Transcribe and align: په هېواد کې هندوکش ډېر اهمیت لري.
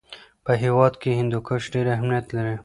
په 0.45 0.51
هېواد 0.63 0.93
کې 1.01 1.17
هندوکش 1.19 1.63
ډېر 1.73 1.85
اهمیت 1.95 2.25
لري. 2.35 2.55